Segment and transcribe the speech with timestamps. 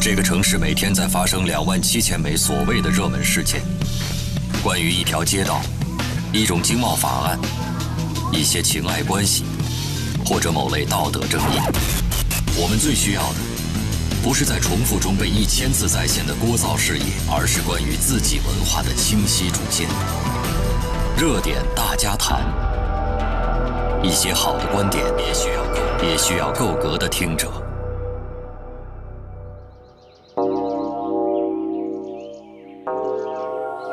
[0.00, 3.60] 这个城市每天在发生两万七千枚所谓的热门事件，
[4.62, 5.60] 关于一条街道、
[6.32, 7.38] 一种经贸法案、
[8.32, 9.44] 一些情爱关系，
[10.24, 11.60] 或者某类道德争议。
[12.56, 13.36] 我们最需要的，
[14.22, 19.86] 不是在重复中被一千次再现的聒噪视野，而是关于自己文化的清晰主见。
[21.14, 22.40] 热点大家谈，
[24.02, 27.52] 一些好的观点也需要，也需要够格的听者。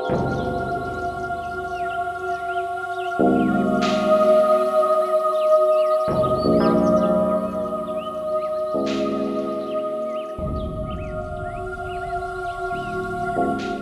[0.07, 0.16] 北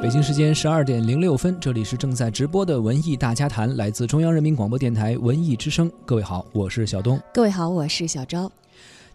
[0.09, 5.91] 京时间十二点零六分，这里是正在直播的文艺大家谈，来自中央人民广播电台文艺之声。
[6.05, 7.19] 各位好，我是小东。
[7.33, 8.51] 各位好，我是小昭。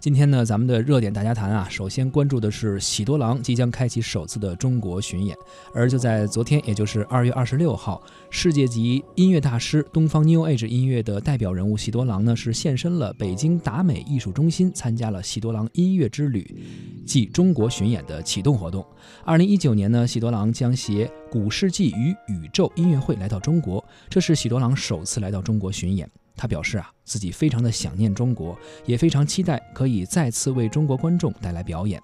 [0.00, 5.36] 今天呢，咱们的热点大家谈啊，首先关注的是喜多郎即将开启首次的中国巡演。
[5.74, 16.64] 而就在昨天，也就是二月二十六号，世界级音乐大师、东方 New Age 音乐的代表人物喜多郎呢，是现身了北京达美艺术中心，参加了喜多郎音乐之旅
[17.06, 18.82] 暨中国巡演的启动活动。
[19.22, 26.08] 二零一九年呢，喜多郎将携《古世纪与宇宙》音乐会来到中国，这是喜多郎首次来到中国巡演。
[26.36, 32.00] 他表示啊，自己非常的想念中国，也非常期待可以再次为中国观众带来表演。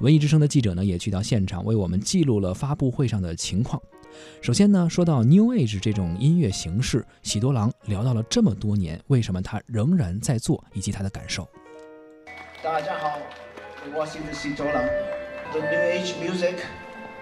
[0.00, 3.80] 文艺之声的记者呢，也去到现场为我们记录了发布会上的情况。
[4.40, 11.46] 首先呢，说到 New Age 这种音乐形式，喜多郎聊到了这么多年，为什么他仍然在做，以及他的感受。
[12.62, 13.18] 大家好，
[13.94, 14.82] 我是喜多郎。
[15.52, 16.56] The New Age music,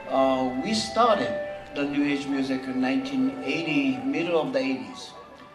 [0.09, 1.31] uh, we started
[1.75, 5.09] the New Age music in 1980, middle of the 80s.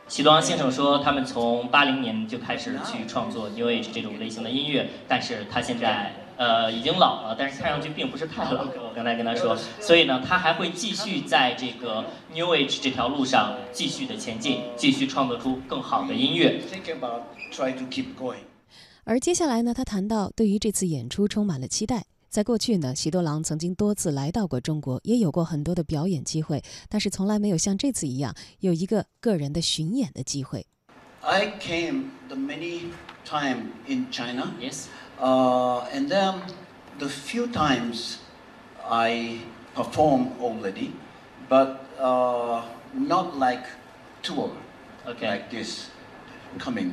[0.09, 8.63] 喜多郎先生说，他们从八零年就开始去创作 New Age 这种类型的音乐，但是他现在呃已经老了，但是看上去并不是太老。
[8.81, 16.59] 我刚才跟他说，所以呢，他还会继续在这个 New Age 这条路上继续的前进，继续创作出更好的音乐。
[19.03, 22.05] 而接下来呢，他谈到对于这次演出充满了期待。
[22.29, 30.67] 在过去呢，喜多郎曾经多次来到过中国，也有过很多的表演机会，但是从来没有像这次一样有一个个人的巡演的机会。
[31.21, 32.91] I came the many
[33.25, 34.85] time in China, Yes.
[35.19, 36.35] uh, and then
[36.99, 38.17] the few times
[38.87, 39.39] I
[39.73, 40.91] performed already,
[41.49, 42.61] but uh,
[42.93, 43.65] not like
[44.21, 44.51] tour
[45.07, 45.27] Okay.
[45.27, 45.87] like this
[46.59, 46.91] coming.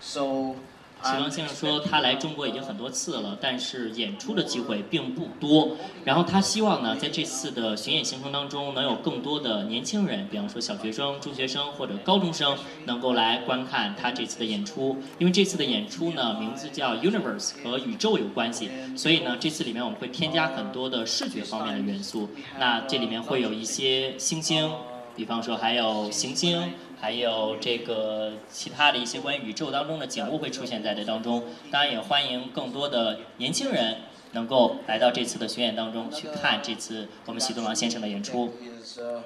[0.00, 0.56] So
[1.02, 5.76] 喜多郎先生说，他来中国已经很多次了，但是演出的机会并不多。
[6.04, 14.98] 然后他希望呢，在这次的巡演行程当中，能有更多的年轻人，比方说小学生、中学生或者高中生，能够来观看他这次的演出。
[15.18, 22.28] 因为这次的演出呢，名字叫 Universe，和宇宙有关系，所以呢，这次里面我们会添加很多的视觉方面的元素。
[22.58, 24.70] 那这里面会有一些星星，
[25.16, 26.74] 比方说还有行星。
[27.00, 33.96] 还有这个其他的一些关于宇宙当中的景物会出现在这当中，当然也欢迎更多的年轻人
[34.32, 38.50] 能够来到这次的巡演当中去看这次我们喜多郎先生的演出。
[38.62, 39.22] is uh,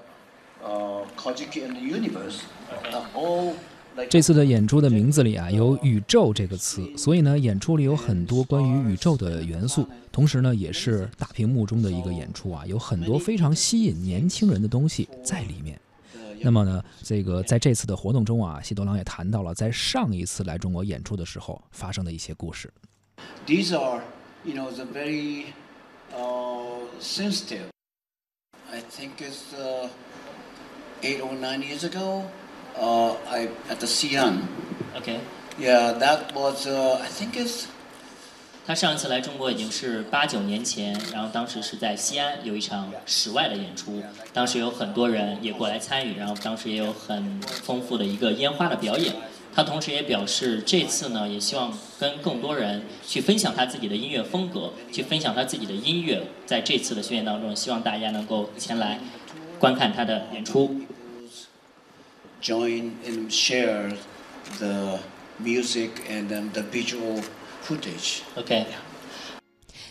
[0.65, 2.43] uh, Kojiki and the Universe.
[2.93, 3.55] Uh, all
[3.97, 15.79] like 这次的演出的名字里啊有“宇宙”这个词，所以呢，演出里有很多关于宇宙的元素，同时呢，也是大屏幕中的一个演出啊，有很多非常吸引年轻人的东西在里面。
[16.44, 22.72] 那么呢，这个在这次的活动中啊，喜多郎也谈到了在上一次来中国演出的时候发生的一些故事。
[23.46, 24.02] these are,
[24.46, 25.48] you know, the very
[26.16, 27.70] uh, sensitive.
[28.72, 29.90] I think it's uh,
[31.02, 32.24] eight or nine years ago.
[32.80, 34.44] Uh, I at the Xi'an.
[34.96, 35.20] OK，
[35.60, 36.66] Yeah, that was.
[36.66, 37.68] Uh, I think it's
[38.67, 44.03] 他上一次来中国已经是八九年前，然后当时是在西安有一场室外的演出，
[44.33, 49.15] 当时有很多人也过来参与，然后当时也有很丰富的一个烟花的表演。
[49.55, 56.27] 他同时也表示，这次呢也希望跟更多人去分享他自己的音乐风格，去分享他自己的音乐。
[56.47, 58.99] 在这次的巡演当中，希望大家能够前来
[59.59, 60.81] 观看他的演出。
[62.43, 63.95] join and share
[64.59, 64.99] the
[65.39, 67.23] music and then the visual
[67.64, 68.20] footage.
[68.36, 68.66] OK，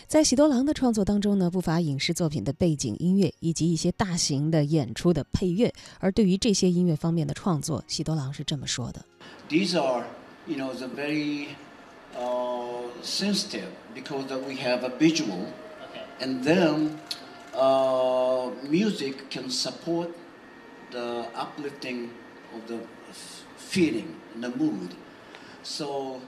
[0.07, 5.71] 在喜多郎的创作当中呢，不乏影视作品的背景音乐以及一些大型的演出的配乐。
[5.99, 9.05] 而对于这些音乐方面的创作，喜多郎是这么说的。
[9.47, 10.05] These are,
[10.47, 11.49] you know, the very
[12.17, 15.45] uh, sensitive because we have a visual,
[16.19, 16.97] and then
[17.53, 20.09] uh, music can support
[20.91, 22.09] the uplifting
[22.53, 22.79] of the
[23.11, 24.95] f- feeling and the mood.
[25.63, 26.21] So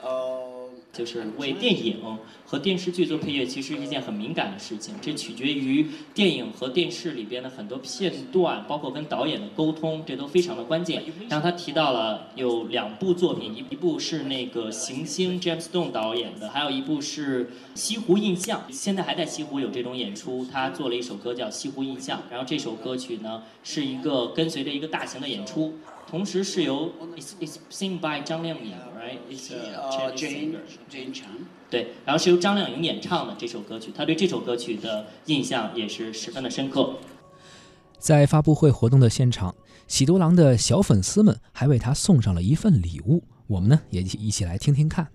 [0.00, 0.59] uh,
[0.93, 1.99] 就是为电影
[2.45, 4.93] 和电视剧做配乐，其实是一件很敏感的事情。
[5.01, 11.01] 这取决于电影和电视里边的很多片段，包括跟导演的沟通，这都非常的关键。
[11.29, 18.63] 然后他提到了有两部作品，一一部是那个行星 James Stone 导演的，还有一部是西湖印象。
[18.69, 25.73] 现在还在西湖有这种演出，他做了一首歌叫《西湖印象》，然后这首歌曲呢是一个跟随着一个大型的演出。
[26.09, 30.57] 同时是由 it's it's sing by 张靓颖，right？It's a Jane
[30.89, 31.23] Jane Chan。
[31.69, 36.95] 对，然后是由张靓颖演唱的这首歌曲，他对这首歌曲的印象也是十分的深刻。
[37.97, 39.55] 在发布会活动的现场，
[39.87, 45.07] 喜多郎的小粉丝们还为他送上了一份礼物，我们呢也一起来听听看。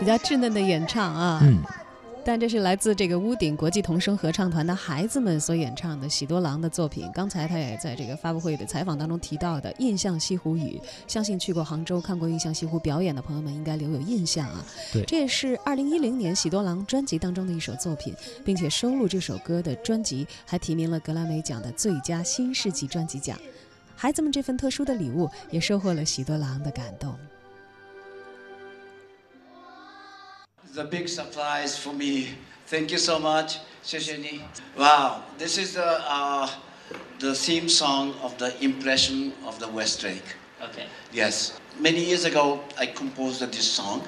[0.00, 1.62] 比较稚嫩的演唱啊，嗯，
[2.24, 7.06] 但这是来自这个屋顶国际童声合唱团的孩子们所演唱的喜多郎的作品。
[7.12, 14.64] 刚才他也在这个发布会的采访当中提到的《印象西湖雨》，相信去过杭州看过《印象西湖》表演的朋友们应该留有印象啊。
[14.90, 23.38] 对，这也是二零一零年喜多郎专辑当中的一首作品，并且收录这首歌的专辑还提名了格莱美奖的最佳新世纪专辑奖。
[23.94, 27.14] 孩子们这份特殊的礼物也收获了喜多郎的感动。
[30.74, 32.28] The big surprise for me.
[32.66, 34.42] Thank you so much, Shishini.
[34.78, 36.48] Wow, this is the, uh,
[37.18, 40.36] the theme song of the Impression of the West Lake.
[40.62, 40.86] Okay.
[41.12, 41.58] Yes.
[41.78, 44.06] Many years ago, I composed this song,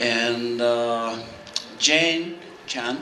[0.00, 1.18] and uh,
[1.78, 2.98] Jane Chan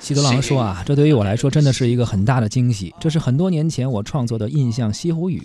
[0.00, 2.92] 喜德郎说啊，这对于我来说真的是一个很大的惊喜。
[2.98, 5.38] 这是很多年前我创作的《印象西湖雨》，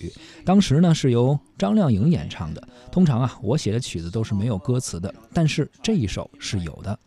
[0.45, 2.67] 当时呢是由张靓颖演唱的。
[2.89, 6.97] 通常啊，我写的曲子都是没有歌词的，但是这一首是有的。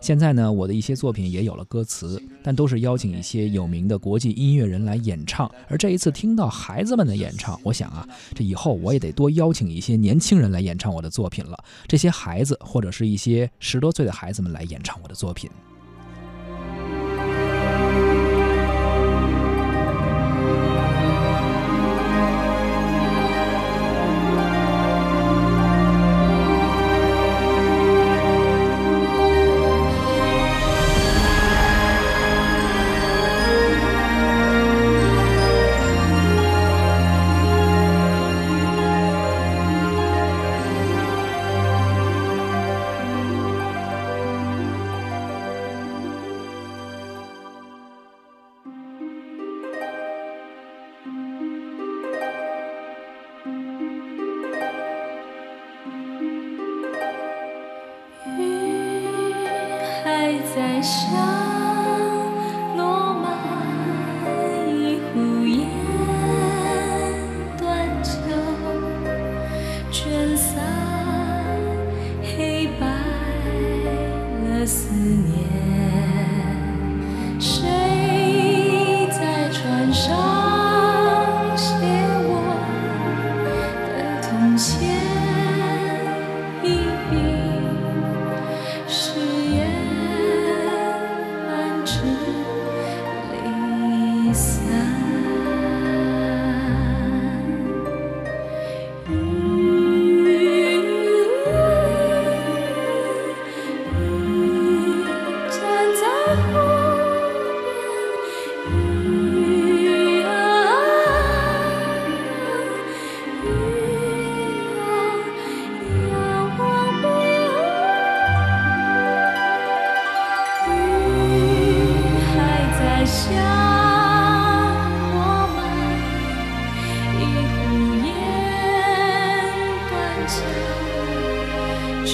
[0.00, 5.50] 现在呢，我的一些作品也有了歌词，但都是邀请一些有名的国际音乐人来演唱。
[5.68, 11.58] 而这一次听到孩子们的演唱，我想啊，这以后我也得多邀请一些年轻人来演唱我的作品了。
[11.86, 15.50] 这些孩子或者是一些十多岁的孩子们来演唱我的作品。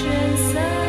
[0.02, 0.80] 全散，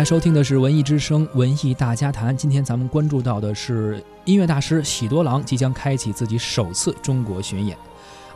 [0.00, 2.32] 在收听的是《文艺之声·文艺大家谈》。
[2.36, 7.76] 今天咱们关注到的是音乐大师喜多郎即将开启自己首次中国巡演。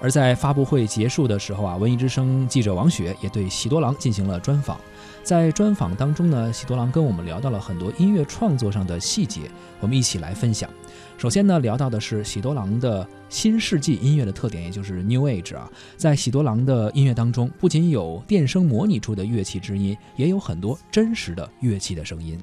[0.05, 4.79] 而在发布会结束的时候啊，文艺之声记者王雪也对喜多郎进行了专访。
[5.23, 10.69] 在专访当中呢，喜多郎跟我们聊到了很多音乐创作上的细节，我们一起来分享。
[11.17, 15.67] 首先呢，聊到的是喜多郎的新世纪音乐的特点，也就是 New Age 啊。
[15.97, 22.39] 在喜多郎的音乐当中，不仅有电声模拟出的乐器之音，也有很多真实的乐器的声音。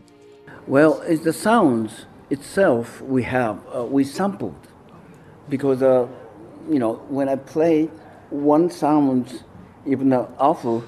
[0.67, 1.91] Well, it's the sounds
[2.31, 4.53] itself we have, uh, we sampled.
[5.47, 6.07] Because, uh,
[6.71, 7.87] you know, when I play
[8.29, 9.43] one sound,
[9.85, 10.85] even though awful,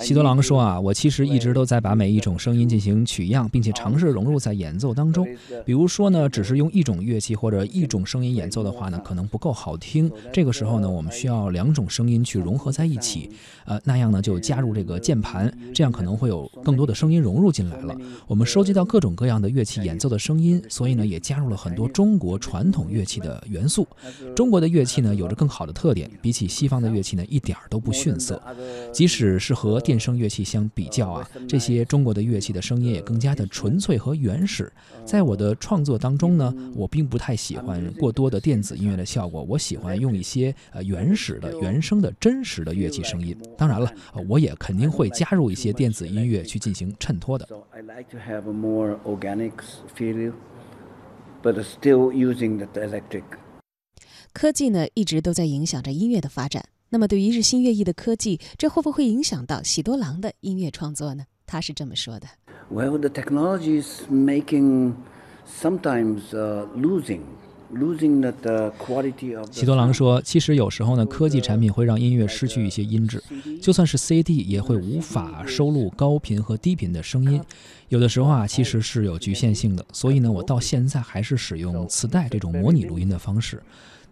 [0.00, 5.26] 喜多郎说啊，我其实一直都在把每一种声音进行取样，并且尝试融入在演奏当中。
[5.64, 10.10] 比如说呢，只是用一种乐器或者一种声音演奏的话呢，可能不够好听。
[10.32, 13.30] 这个时候呢，我们需要两种声音去融合在一起，
[13.64, 17.96] 呃，那样呢就加入这个键盘，这样可能会有更多的声音融入进来了。
[18.26, 23.86] 我们收集到各种各样的乐器演奏的声音，所以呢也加入了很多中国传统乐器的元素。
[24.36, 28.40] 中国的乐器呢有着更好的特点，比起西方的乐器呢一点儿都不逊色。
[28.92, 34.70] 即使是和电声乐器相比较啊，这些中国的乐器的声音也更加的纯粹和原始。
[35.02, 43.34] 在我的创作当中呢，我并不太喜欢过多的电子音乐的效果，我喜欢用一些呃原始的、原声的、真实的乐器声音。
[43.56, 47.48] 当然了，呃我也肯定会加入一些电子音乐去进行衬托的。
[47.70, 49.52] I like to have a more organic
[49.96, 50.34] feel,
[51.42, 53.22] but still using the electric.
[54.34, 56.66] 科技呢一直都在影响着音乐的发展。
[56.90, 61.24] 那么，对于日新月异的科技，这会不会影响到喜多郎的音乐创作呢？
[61.46, 62.26] 他是这么说的。
[62.70, 64.94] Well, the technology is making
[65.46, 67.20] sometimes uh, losing,
[67.72, 69.50] losing that uh, quality of.
[69.52, 73.22] 喜多郎说：“其实有时候呢，科技产品会让音乐失去一些音质，
[73.60, 77.40] 就算是 CD 也会无法收录高频和低频的声音。
[77.88, 79.84] 有的时候啊，其实是有局限性的。
[79.92, 83.62] 所以呢，我到现在还是使用磁带这种模拟录音的方式。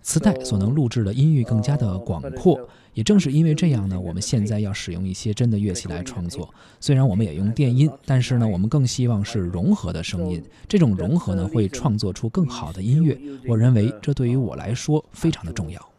[0.07, 2.57] 磁带所能录制的音域更加的广阔。
[2.95, 6.49] 也正是因为这样呢，我们现在要使用一些真的乐器来创作。
[6.79, 10.41] 虽然我们也用电音，但是呢，我们更希望是融合的声音。
[10.69, 13.19] 这种融合呢，会创作出更好的音乐。
[13.49, 15.91] 我认为这对于我来说非常的重要。”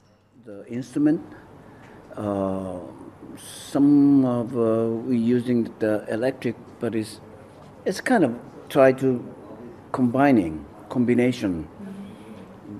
[0.46, 1.20] the instrument.
[2.16, 2.80] Uh,
[3.36, 7.20] some of uh, we using the electric, but it's
[7.86, 8.32] it's kind of
[8.70, 9.22] try to
[9.92, 11.66] combining combination,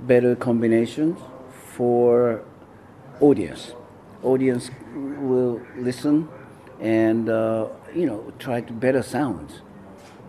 [0.07, 1.17] better combinations
[1.77, 2.41] for
[3.21, 3.73] audience.
[4.23, 4.71] Audience
[5.21, 6.29] will listen
[6.81, 9.63] and uh, you know try to better sounds.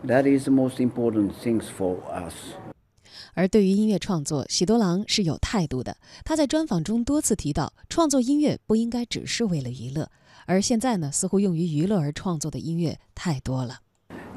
[0.05, 2.33] That is the most important things for us.
[3.35, 5.97] 而对于音乐创作，喜多郎是有态度的。
[6.23, 10.09] 他在专访中多次提到，创作音乐不应该只是为了娱乐。
[10.45, 13.79] 而现在呢，似乎用于娱乐而创作的音乐太多了。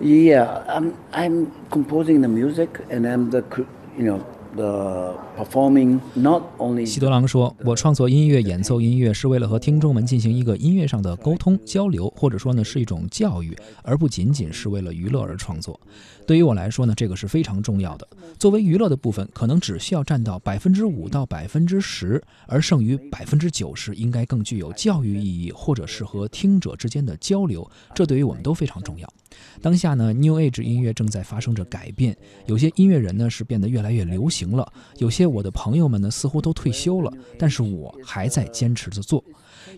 [0.00, 3.66] Yeah, I'm I'm composing the music and I'm the cr-
[3.98, 4.20] you know
[4.55, 15.79] the performing not only 喜多郎说：“我创作音乐、演奏音乐是为了和听众们进行一个音乐上的沟通交流，或者说呢是一种教育，而不仅仅是为了娱乐而创作。
[16.27, 18.07] 对于我来说呢，这个是非常重要的。
[18.37, 29.07] 作为娱乐的部分，可能只需要占到百分之五到百分之十，而剩余百分之九十应该更具有教育意义，或者是和听者之间的交流，这对于我们都非常重要。
[29.61, 39.23] 当下呢，New Age 音乐正在发生着改变，有些音乐人呢是变得越来越流行了，有些我的朋友们呢似乎都退休了，但是我还在坚持着做，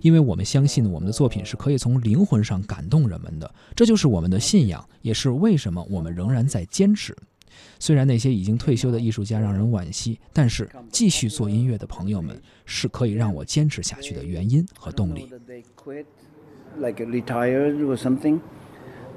[0.02, 7.16] 因为我们相信我们的作品是可以从灵魂上感动人们的，这就是我们的信仰，也是为什么我们仍然在坚持。
[7.80, 15.30] 虽然那些已经退休的艺术家让人惋惜，但是继续做音乐的朋友们是可以让我坚持下去的原因和动力。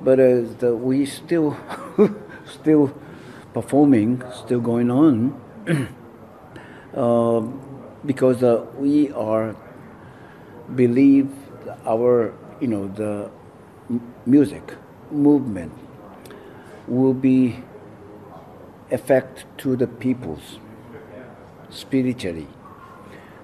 [0.01, 1.57] But uh, the, we still,
[2.47, 2.95] still
[3.53, 5.41] performing, still going on.
[6.95, 7.41] uh,
[8.05, 9.57] because uh, we are
[10.75, 11.31] believe
[11.87, 13.31] our you know the
[14.27, 14.75] music
[15.11, 15.73] movement
[16.89, 17.63] will be
[18.91, 20.59] effect to the peoples
[21.71, 22.49] spiritually.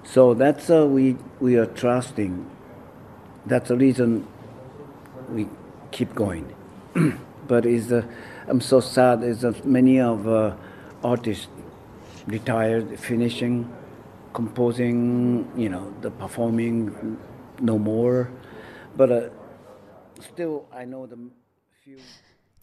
[0.03, 2.49] So that's uh, we we are trusting.
[3.45, 4.27] That's the reason
[5.29, 5.47] we
[5.93, 6.53] keep going.
[7.47, 8.03] but is uh,
[8.47, 10.55] I'm so sad is that many of uh,
[11.03, 11.47] artists
[12.27, 13.71] retired, finishing,
[14.33, 17.17] composing, you know, the performing
[17.61, 18.31] no more.
[18.97, 19.29] But uh,
[20.19, 21.17] still, I know the
[21.83, 21.97] few.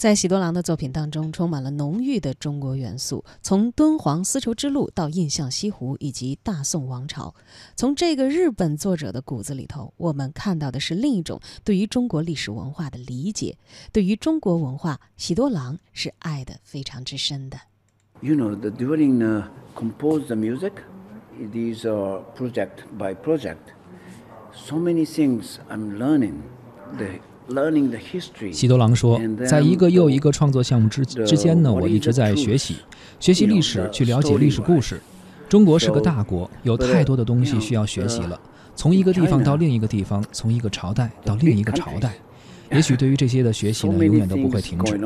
[0.00, 7.35] 在喜多郎的作品当中充满了浓郁的中国元素从敦煌丝绸之路到印象西湖以及大宋王朝。
[7.76, 13.59] 从这个日本作者的骨子里头我们看到的是另一种对于中国历史文化的理解
[13.92, 17.59] 对于中国文化喜多郎是爱的非常之深的。
[18.23, 20.73] You know the during compose the music.
[21.52, 23.75] These are project by project.
[24.54, 26.40] So many things i'm learning.
[26.97, 27.21] The
[28.52, 32.76] 喜多郎说在一个又一个创作项目之之间呢，我一直在学习，
[33.19, 35.00] 学习历史，去了解历史故事。
[35.49, 38.38] 中国是个大国，有太多的东西需要学习了。
[38.76, 42.14] 从一个地方到另一个地方，从一个朝代到另一个朝代，
[42.71, 44.99] 也许对于这些的学习呢， 永远都不会停止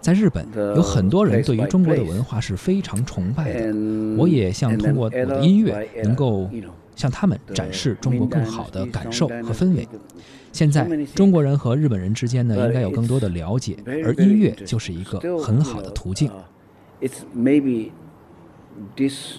[0.00, 3.72] 在日本，有很多人对于中国的文化是非常崇拜的。
[4.16, 6.50] 我也想通过我的音乐能够
[6.96, 9.88] 向他们展示中国更好的感受和氛围。
[10.52, 16.28] 现在中国人和日本人之间呢，应该有更多的了解，而音乐就是一个很好的途径。
[16.28, 16.42] uh,
[17.00, 17.92] it's maybe
[18.96, 19.38] this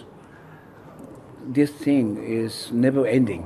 [1.53, 3.41] this thing is never ending.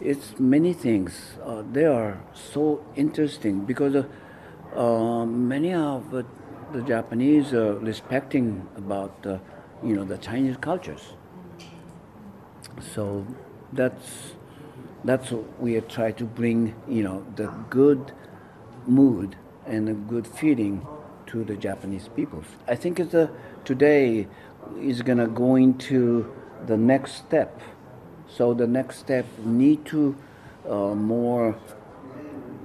[0.00, 1.12] it's many things.
[1.44, 4.04] Uh, they are so interesting because uh,
[4.74, 6.22] uh, many of uh,
[6.72, 9.38] the Japanese are respecting about uh,
[9.82, 11.14] you know the Chinese cultures.
[12.80, 13.26] So
[13.72, 14.32] that's
[15.04, 18.12] that's what we try to bring you know the good
[18.86, 20.86] mood and a good feeling
[21.26, 22.44] to the Japanese people.
[22.68, 23.30] I think it's a,
[23.64, 24.28] today
[24.80, 26.32] is gonna go into
[26.66, 27.60] the next step.
[28.28, 30.16] So the next step need to
[30.68, 31.56] uh, more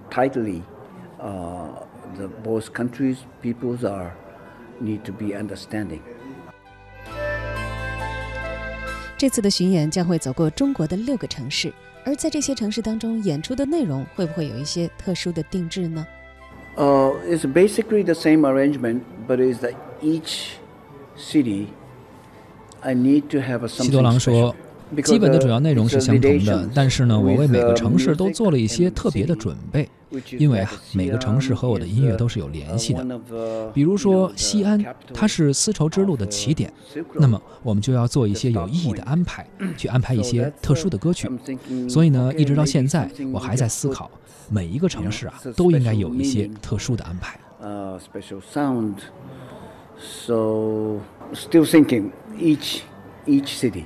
[0.10, 0.64] tightly
[1.20, 1.86] uh,
[2.18, 4.16] the both countries peoples are
[4.80, 6.04] need to be understanding.
[9.22, 11.72] 这次的巡演将会走过中国的六个城市，
[12.04, 16.08] 而在这些城市当中，演出的内容会不会有一些特殊的定制呢
[16.76, 20.54] ？Uh, it's basically the same arrangement, but is that each
[21.16, 21.68] city
[22.82, 24.56] I need to have a 西多 something 郎说 special.，Because,
[25.04, 29.88] 基本的主要内容是相同的但是呢我为每个城市都做了一些特别的准备
[30.38, 33.20] 因为啊每个城市和我的音乐都是有联系的。
[33.74, 36.72] 比如说西安它是丝绸之路的起点
[37.14, 39.46] 那么我们就要做一些有意义的安排
[39.78, 41.30] 去安排一些特殊的歌曲。
[41.88, 44.10] 所以呢一直到现在我还在思考
[44.50, 47.40] 每一个城市啊都应该有一些特殊的安排。
[50.02, 51.02] so
[51.34, 52.84] still thinking each
[53.28, 53.86] each city.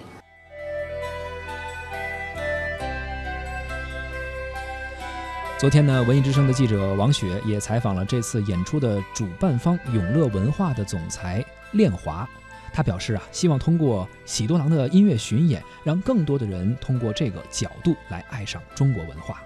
[5.66, 12.30] 昨天呢，文艺之声的记者王雪也采访了这次演出的主办方永乐文化的总裁练华。
[12.72, 19.42] 他表示啊，希望通过喜多郎的音乐巡演，让更多的人通过这个角度来爱上中国文化。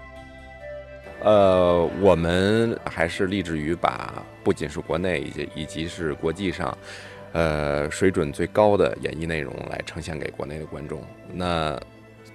[1.22, 6.76] 呃，我们还是立志于把不仅是国内以及以及是国际上，
[7.32, 11.02] 呃，水准最高的演艺内容来呈现给国内的观众。
[11.32, 11.80] 那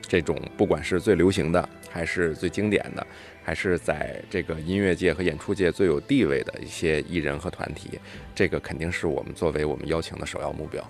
[0.07, 3.05] 这种不管是最流行的，还是最经典的，
[3.43, 7.99] 还是在这个音乐界和演出界最有地位的一些艺人和团体，
[8.33, 10.83] 这个肯定是我们作为我们邀请的首要目标。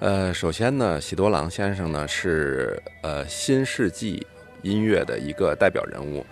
[0.00, 4.26] 呃，首先呢，喜多郎先生呢是呃新世纪
[4.62, 6.24] 音乐的一个代表人物。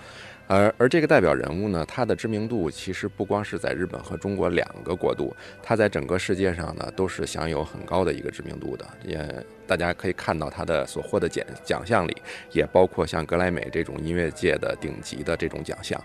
[0.50, 5.32] 而而这个代表人物呢，他的知名度其实不光是在日本和中国两个国度，
[5.62, 8.84] 他在整个世界上呢都是享有很高的一个知名度的。
[9.04, 9.24] 也
[9.64, 12.16] 大家可以看到他的所获的奖奖项里，
[12.50, 16.02] 也包括像格莱美这种音乐界的顶级的这种奖项。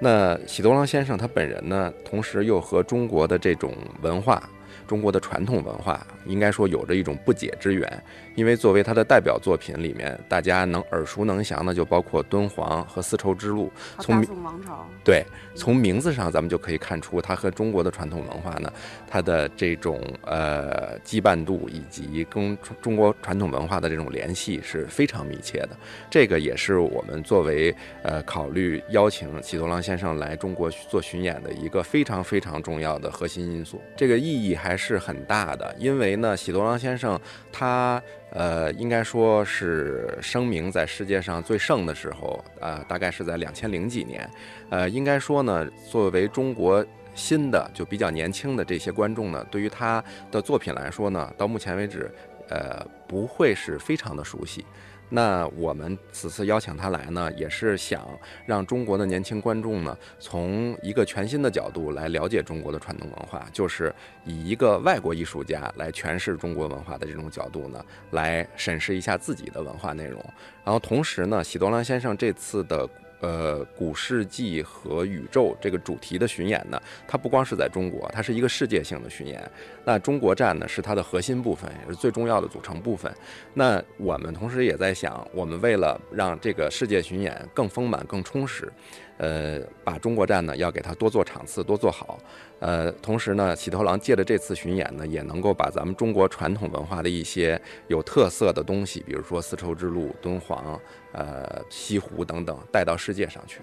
[0.00, 4.48] 那喜多郎先生他本人呢，同时又和中国的这种文化。
[4.86, 8.02] 中国的传统文化应该说有着一种不解之缘，
[8.34, 13.70] 因为作为他的代表作品里面，大家能耳熟能详的就包括敦煌和丝绸之路。
[14.00, 18.72] 从大名宋王朝，对，从名字上咱们就可以看出，它和中国的传统文化呢，
[19.06, 25.70] 它的这种呃羁绊度以及跟中中国传统文化的这种联系是非常密切的。
[26.10, 33.80] 这个也是我们作为呃考虑邀请喜多郎先生来中国做巡演的一个非常非常重要的核心因素。
[33.96, 37.18] 这个意义还是很大的，因为呢，喜多郎先生
[37.52, 44.28] 他呃，应该说是声名在世界上最盛的时候，呃，大概是在两千零几年，
[44.68, 52.10] 呃，应该说呢，作为中国新的就比较年轻的这些观众呢，对于他的作品来说呢，到目前为止，
[52.50, 54.66] 呃，不会是非常的熟悉。
[55.08, 58.06] 那我们此次邀请他来呢，也是想
[58.44, 63.94] 让中国的年轻观众呢，从一个全新的角度来了解中国的传统文化，就是
[64.24, 70.22] 以一个外国艺术家来诠释中国文化的这种角度呢，来审视一下自己的文化内容。
[70.64, 72.88] 然后同时呢，喜多郎先生这次的。
[73.20, 79.50] 呃，古世纪和宇宙这个主题的巡演呢，它不光是在中国，它是一个世界性的巡演。
[79.84, 83.12] 那中国站呢，是它的核心部分，也是最重要的组成部分。
[83.54, 88.72] 那我们同时也在想，我们为了让这个世界巡演更丰满、更充实。
[89.18, 92.18] 呃，把中国站呢要给它多做场次，多做好。
[92.60, 100.80] 呃，同时呢，喜头郎借着这次巡演呢，也能够把咱们中国传统文化的一些有特色的东西，比如说丝绸之路、敦煌、
[101.12, 103.60] 呃西湖等等，带到世界上去。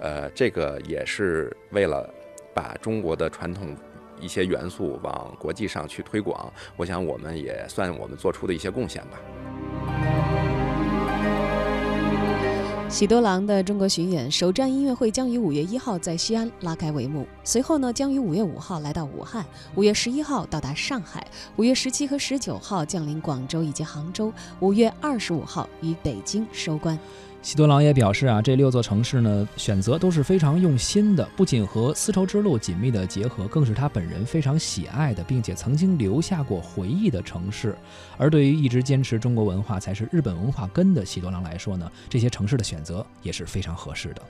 [0.00, 2.08] 呃，这个也是为了
[2.52, 3.76] 把中国的传统
[4.20, 6.52] 一些元素往国际上去推广。
[6.76, 9.20] 我想，我们也算我们做出的一些贡献吧。
[12.90, 21.24] 喜多郎的中国巡演首站音乐会将于五月一号在西安拉开帷幕，随后呢将于五月五号来到武汉，五月十一号到达上海，
[21.54, 26.98] 五月十七和十九号降临广州以及杭州，五月二十五号于北京收官。
[27.42, 37.74] 喜多郎也表示啊，这六座城市呢选择都是非常用心的，不仅和丝绸之路紧密的结合，更是他本人非常喜爱的，并且曾经留下过回忆的城市。
[38.18, 44.22] 而对于一直坚持中国文化才是日本文化根的喜多郎来说呢，这些城市的选择也是非常合适的。